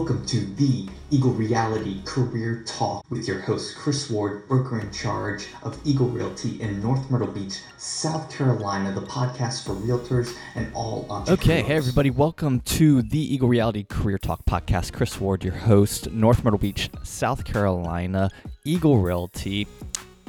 [0.00, 5.48] Welcome to the Eagle Reality Career Talk with your host, Chris Ward, broker in charge
[5.62, 11.06] of Eagle Realty in North Myrtle Beach, South Carolina, the podcast for realtors and all
[11.10, 11.38] entrepreneurs.
[11.38, 14.94] Okay, hey everybody, welcome to the Eagle Reality Career Talk podcast.
[14.94, 18.30] Chris Ward, your host, North Myrtle Beach, South Carolina,
[18.64, 19.66] Eagle Realty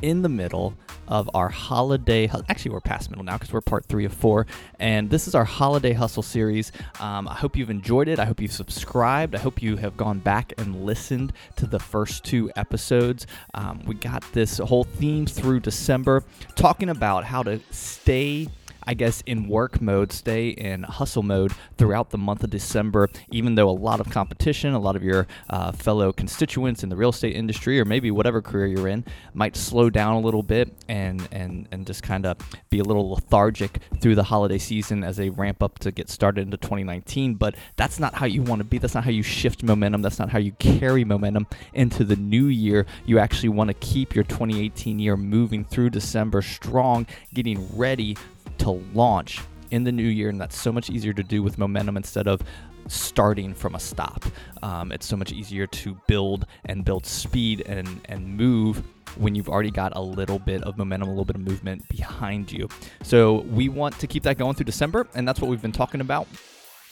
[0.02, 0.74] in the middle
[1.12, 2.32] of our holiday.
[2.50, 4.48] Actually, we're past middle now because we're part three of four,
[4.80, 6.72] and this is our holiday hustle series.
[7.00, 8.18] Um, I hope you've enjoyed it.
[8.18, 9.36] I hope you've subscribed.
[9.36, 13.28] I hope you have gone back and listened to the first two episodes.
[13.54, 16.24] Um, we got this whole theme through December,
[16.56, 18.48] talking about how to stay
[18.84, 23.56] I guess, in work mode, stay in hustle mode throughout the month of December, even
[23.56, 27.10] though a lot of competition, a lot of your uh, fellow constituents in the real
[27.10, 31.28] estate industry, or maybe whatever career you're in, might slow down a little bit and,
[31.32, 32.38] and, and just kind of
[32.70, 36.42] be a little lethargic through the holiday season as they ramp up to get started
[36.42, 37.36] into 2019.
[37.36, 38.78] But that's not how you want to be.
[38.78, 40.02] That's not how you shift momentum.
[40.02, 42.86] That's not how you carry momentum into the new year.
[43.06, 48.18] You actually want to keep your 2018 year moving through December strong, getting ready
[48.62, 51.98] to launch in the new year, and that's so much easier to do with momentum
[51.98, 52.42] instead of
[52.88, 54.26] starting from a stop.
[54.62, 58.84] Um, it's so much easier to build and build speed and and move
[59.18, 62.52] when you've already got a little bit of momentum, a little bit of movement behind
[62.52, 62.68] you.
[63.04, 66.02] So we want to keep that going through December, and that's what we've been talking
[66.02, 66.28] about.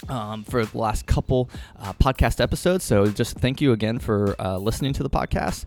[0.07, 2.85] Um, for the last couple uh, podcast episodes.
[2.85, 5.65] So, just thank you again for uh, listening to the podcast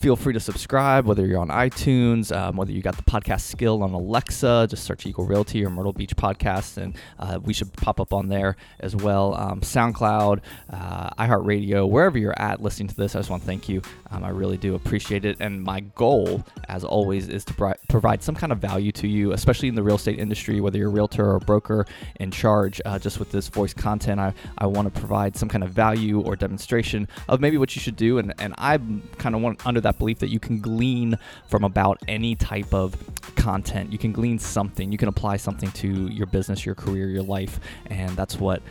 [0.00, 3.82] feel free to subscribe, whether you're on iTunes, um, whether you got the podcast skill
[3.82, 8.00] on Alexa, just search Eagle Realty or Myrtle Beach Podcast, and uh, we should pop
[8.00, 9.34] up on there as well.
[9.34, 10.40] Um, SoundCloud,
[10.70, 13.82] uh, iHeartRadio, wherever you're at listening to this, I just want to thank you.
[14.10, 15.36] Um, I really do appreciate it.
[15.38, 19.32] And my goal, as always, is to pro- provide some kind of value to you,
[19.32, 21.84] especially in the real estate industry, whether you're a realtor or a broker
[22.18, 22.80] in charge.
[22.86, 26.22] Uh, just with this voice content, I, I want to provide some kind of value
[26.22, 28.16] or demonstration of maybe what you should do.
[28.16, 28.78] And, and I
[29.18, 32.72] kind of want under that that belief that you can glean from about any type
[32.72, 32.96] of
[33.34, 33.90] content.
[33.92, 34.92] You can glean something.
[34.92, 38.62] You can apply something to your business, your career, your life, and that's what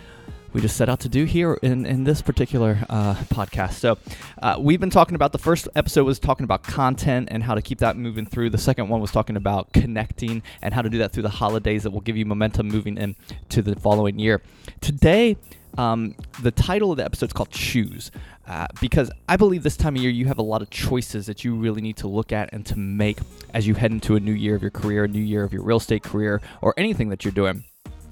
[0.54, 3.74] we just set out to do here in, in this particular uh, podcast.
[3.74, 3.98] So,
[4.42, 7.62] uh, we've been talking about the first episode was talking about content and how to
[7.62, 8.50] keep that moving through.
[8.50, 11.84] The second one was talking about connecting and how to do that through the holidays
[11.84, 14.42] that will give you momentum moving into the following year.
[14.82, 15.38] Today,
[15.78, 18.12] um, the title of the episode is called Choose.
[18.48, 21.44] Uh, because I believe this time of year you have a lot of choices that
[21.44, 23.20] you really need to look at and to make
[23.54, 25.62] as you head into a new year of your career, a new year of your
[25.62, 27.64] real estate career, or anything that you're doing.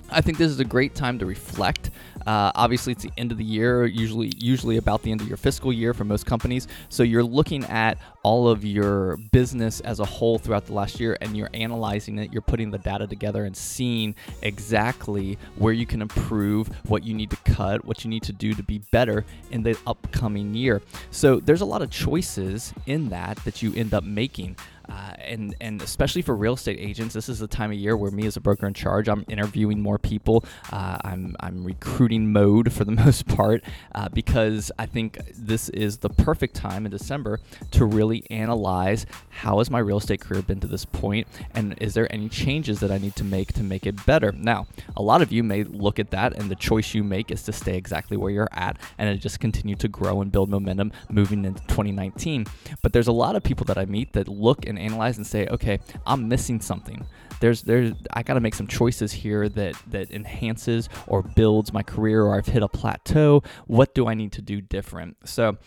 [0.09, 1.91] I think this is a great time to reflect.
[2.25, 5.38] Uh, obviously, it's the end of the year, usually usually about the end of your
[5.38, 6.68] fiscal year for most companies.
[6.90, 11.18] So you're looking at all of your business as a whole throughout the last year,
[11.22, 12.34] and you're analyzing it.
[12.34, 17.29] You're putting the data together and seeing exactly where you can improve, what you need
[17.29, 20.81] to cut, what you need to do to be better in the upcoming year.
[21.12, 24.57] So there's a lot of choices in that that you end up making.
[24.89, 28.11] Uh, and and especially for real estate agents, this is the time of year where
[28.11, 30.45] me as a broker in charge, I'm interviewing more people.
[30.71, 35.97] Uh, I'm I'm recruiting mode for the most part uh, because I think this is
[35.97, 37.39] the perfect time in December
[37.71, 41.93] to really analyze how has my real estate career been to this point, and is
[41.93, 44.31] there any changes that I need to make to make it better.
[44.31, 47.43] Now, a lot of you may look at that, and the choice you make is
[47.43, 51.45] to stay exactly where you're at, and just continue to grow and build momentum moving
[51.45, 52.45] into 2019.
[52.81, 55.25] But there's a lot of people that I meet that look and and analyze and
[55.25, 57.05] say, okay, I'm missing something.
[57.39, 61.83] There's there's I got to make some choices here that that enhances or builds my
[61.83, 63.43] career, or I've hit a plateau.
[63.67, 65.17] What do I need to do different?
[65.25, 65.57] So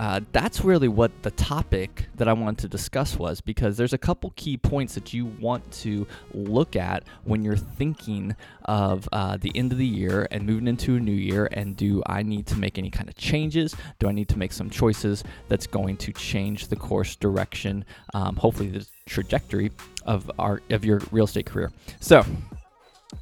[0.00, 3.98] uh, that's really what the topic that I wanted to discuss was because there's a
[3.98, 8.34] couple key points that you want to look at when you're thinking
[8.64, 11.50] of uh, the end of the year and moving into a new year.
[11.52, 13.76] And do I need to make any kind of changes?
[13.98, 17.84] Do I need to make some choices that's going to change the course direction?
[18.14, 19.70] Um, hopefully, the trajectory
[20.06, 21.72] of our of your real estate career.
[22.00, 22.24] So.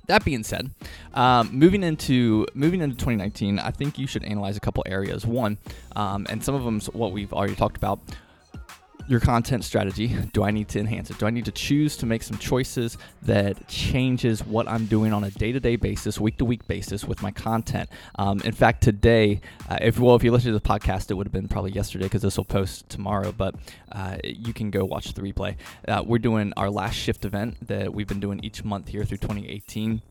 [0.06, 0.71] That being said,
[1.15, 5.26] um, moving into moving into 2019, I think you should analyze a couple areas.
[5.26, 5.59] One,
[5.97, 8.01] um, and some of them's what we've already talked about
[9.09, 10.09] your content strategy.
[10.33, 11.19] Do I need to enhance it?
[11.19, 15.25] Do I need to choose to make some choices that changes what I'm doing on
[15.25, 17.89] a day-to-day basis, week-to-week basis with my content?
[18.16, 21.27] Um, in fact, today, uh, if well, if you listen to the podcast, it would
[21.27, 23.33] have been probably yesterday because this will post tomorrow.
[23.33, 23.55] But
[23.91, 25.57] uh, you can go watch the replay.
[25.87, 29.19] Uh, we're doing our last shift event that we've been doing each month here through
[29.19, 30.03] 2018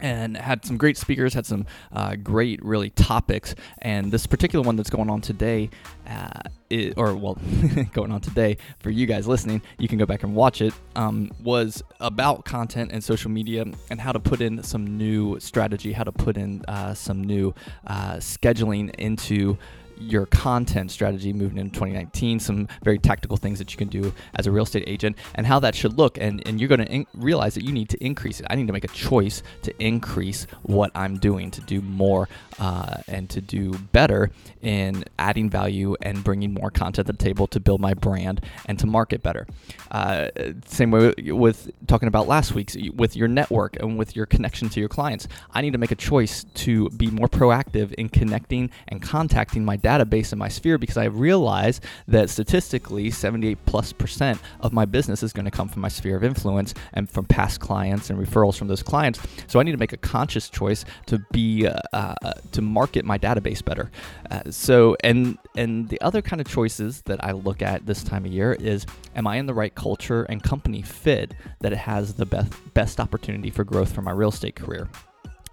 [0.00, 3.54] and had some great speakers, had some uh, great, really topics.
[3.78, 5.70] And this particular one that's going on today,
[6.08, 7.38] uh, it, or well,
[7.92, 11.30] going on today for you guys listening, you can go back and watch it, um,
[11.42, 16.04] was about content and social media and how to put in some new strategy, how
[16.04, 17.54] to put in uh, some new
[17.86, 19.56] uh, scheduling into
[19.98, 24.46] your content strategy moving into 2019, some very tactical things that you can do as
[24.46, 26.18] a real estate agent, and how that should look.
[26.18, 28.46] And, and you're going to in- realize that you need to increase it.
[28.50, 32.28] I need to make a choice to increase what I'm doing, to do more
[32.58, 34.30] uh, and to do better
[34.62, 38.78] in adding value and bringing more content to the table to build my brand and
[38.78, 39.46] to market better.
[39.90, 40.28] Uh,
[40.66, 44.80] same way with talking about last week's with your network and with your connection to
[44.80, 45.28] your clients.
[45.52, 49.76] I need to make a choice to be more proactive in connecting and contacting my
[49.86, 55.22] database in my sphere because I realize that statistically 78 plus percent of my business
[55.22, 58.56] is going to come from my sphere of influence and from past clients and referrals
[58.58, 59.20] from those clients.
[59.46, 62.14] So I need to make a conscious choice to be uh, uh,
[62.52, 63.90] to market my database better.
[64.30, 68.24] Uh, so and and the other kind of choices that I look at this time
[68.24, 72.14] of year is am I in the right culture and company fit that it has
[72.14, 74.88] the best best opportunity for growth for my real estate career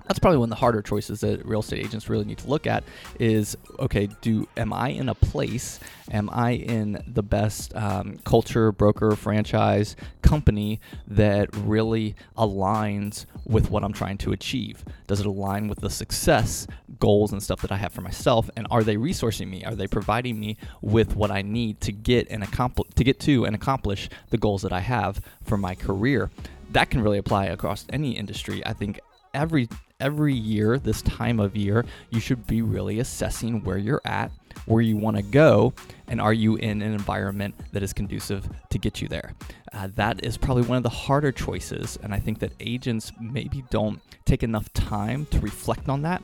[0.06, 2.68] that's probably one of the harder choices that real estate agents really need to look
[2.68, 2.84] at
[3.20, 5.80] is okay do am i in a place?
[6.12, 13.84] Am i in the best um, culture broker franchise company that really aligns with what
[13.84, 14.84] i'm trying to achieve?
[15.08, 16.68] Does it align with the success
[17.00, 18.50] goals and stuff that i have for myself?
[18.56, 19.64] And are they resourcing me?
[19.64, 23.46] Are they providing me with what i need to get and accomplish to get to
[23.46, 26.30] and accomplish the goals that i have for my career?
[26.72, 28.66] That can really apply across any industry.
[28.66, 29.00] I think
[29.34, 29.68] every
[30.04, 34.32] every year, this time of year, you should be really assessing where you're at,
[34.66, 35.74] where you want to go,
[36.10, 39.34] and are you in an environment that is conducive to get you there.
[39.72, 43.64] Uh, that is probably one of the harder choices, and I think that agents maybe
[43.72, 46.22] don't take enough time to reflect on that.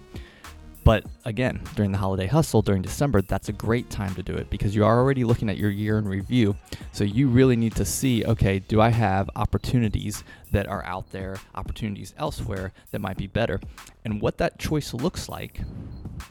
[0.90, 4.50] But again, during the holiday hustle during December, that's a great time to do it
[4.50, 6.56] because you are already looking at your year in review.
[6.94, 11.38] So you really need to see okay, do I have opportunities that are out there,
[11.54, 13.60] opportunities elsewhere that might be better?
[14.04, 15.62] And what that choice looks like,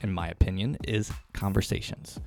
[0.02, 2.18] in my opinion, is conversations.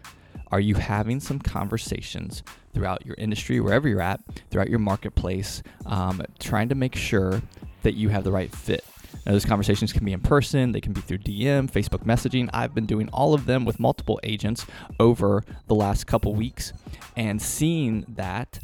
[0.53, 2.43] Are you having some conversations
[2.73, 7.41] throughout your industry, wherever you're at, throughout your marketplace, um, trying to make sure
[7.81, 8.85] that you have the right fit?
[9.25, 12.49] Now, those conversations can be in person, they can be through DM, Facebook messaging.
[12.53, 14.65] I've been doing all of them with multiple agents
[14.99, 16.73] over the last couple weeks
[17.15, 18.59] and seeing that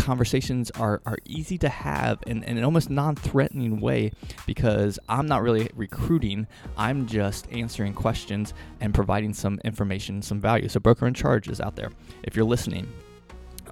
[0.00, 4.10] conversations are, are easy to have in, in an almost non-threatening way
[4.46, 6.46] because I'm not really recruiting.
[6.76, 10.68] I'm just answering questions and providing some information, some value.
[10.68, 11.90] So broker in charge is out there.
[12.22, 12.90] If you're listening,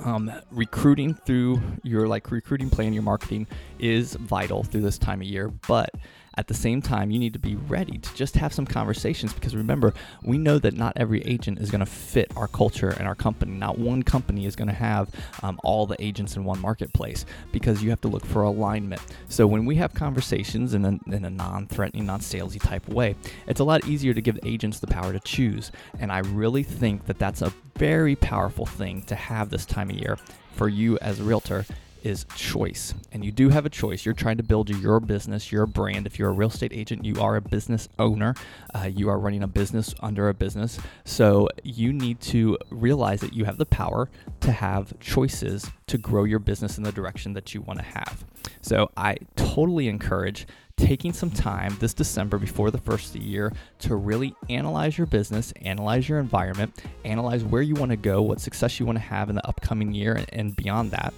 [0.04, 3.46] um, recruiting through your like recruiting plan, your marketing
[3.78, 5.48] is vital through this time of year.
[5.48, 5.90] But
[6.38, 9.56] at the same time, you need to be ready to just have some conversations because
[9.56, 9.92] remember,
[10.22, 13.52] we know that not every agent is going to fit our culture and our company.
[13.52, 15.10] Not one company is going to have
[15.42, 19.02] um, all the agents in one marketplace because you have to look for alignment.
[19.28, 23.16] So when we have conversations in a, in a non threatening, non salesy type way,
[23.48, 25.72] it's a lot easier to give agents the power to choose.
[25.98, 29.96] And I really think that that's a very powerful thing to have this time of
[29.96, 30.18] year
[30.52, 31.64] for you as a realtor
[32.02, 32.94] is choice.
[33.12, 34.04] And you do have a choice.
[34.04, 36.06] You're trying to build your business, your brand.
[36.06, 38.34] If you're a real estate agent, you are a business owner.
[38.74, 40.78] Uh, you are running a business under a business.
[41.04, 44.08] So you need to realize that you have the power
[44.40, 48.24] to have choices to grow your business in the direction that you want to have.
[48.60, 50.46] So I totally encourage
[50.76, 55.08] taking some time this December before the first of the year to really analyze your
[55.08, 59.02] business, analyze your environment, analyze where you want to go, what success you want to
[59.02, 61.12] have in the upcoming year and beyond that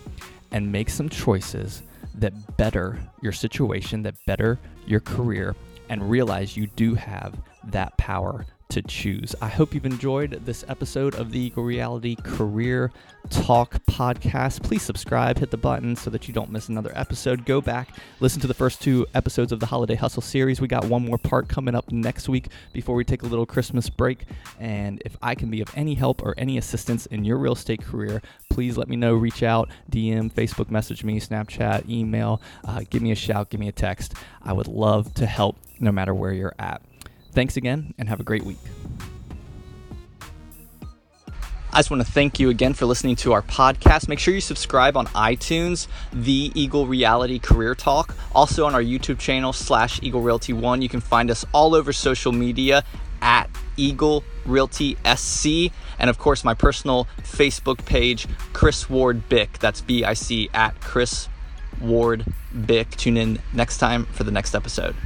[0.52, 1.83] and make some choices
[2.14, 5.54] that better your situation, that better your career,
[5.88, 9.35] and realize you do have that power to choose.
[9.41, 12.93] I hope you've enjoyed this episode of the Eagle Reality Career
[13.29, 14.62] Talk podcast.
[14.62, 17.45] Please subscribe, hit the button so that you don't miss another episode.
[17.45, 20.61] Go back, listen to the first two episodes of the Holiday Hustle series.
[20.61, 23.91] We got one more part coming up next week before we take a little Christmas
[23.91, 24.25] break.
[24.59, 27.83] And if I can be of any help or any assistance in your real estate
[27.83, 29.15] career, please let me know.
[29.15, 33.69] Reach out, DM, Facebook message me, Snapchat, email, uh, give me a shout, give me
[33.69, 34.15] a text.
[34.43, 36.83] I would love to help no matter where you're at.
[37.33, 38.59] Thanks again and have a great week.
[41.73, 44.09] I just want to thank you again for listening to our podcast.
[44.09, 48.17] Make sure you subscribe on iTunes, The Eagle Reality Career Talk.
[48.35, 50.83] Also on our YouTube channel, slash Eagle Realty One.
[50.83, 52.83] You can find us all over social media
[53.23, 55.73] at Eagle Realty SC.
[56.01, 59.61] And of course, my personal Facebook page, Chris Ward Bick.
[59.61, 61.29] That's B I C at Chris
[61.81, 62.25] Ward
[62.67, 62.91] Bick.
[62.91, 64.97] Tune in next time for the next episode.